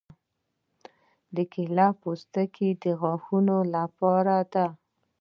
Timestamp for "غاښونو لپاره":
3.01-4.35